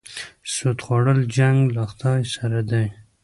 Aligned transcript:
سود 0.53 0.77
خوړل 0.85 1.19
جنګ 1.35 1.59
له 1.75 1.83
خدای 1.91 2.21
سره 2.35 2.59
دی. 2.71 2.85